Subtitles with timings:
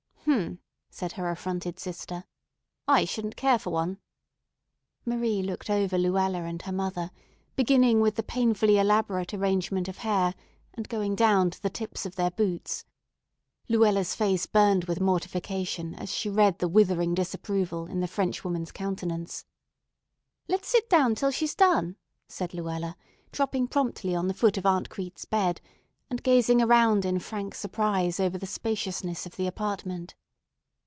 [0.23, 0.59] "H'm!"
[0.89, 2.23] said her affronted sister.
[2.87, 3.97] "I shouldn't care for one."
[5.03, 7.11] Marie looked over Luella and her mother,
[7.57, 10.33] beginning with the painfully elaborate arrangement of hair,
[10.73, 12.85] and going down to the tips of their boots.
[13.67, 18.71] Luella's face burned with mortification as she read the withering disapproval in the French woman's
[18.71, 19.43] countenance.
[20.47, 21.97] "Let's sit down till she's done,"
[22.29, 22.95] said Luella,
[23.33, 25.59] dropping promptly on the foot of Aunt Crete's bed
[26.09, 30.13] and gazing around in frank surprise over the spaciousness of the apartment.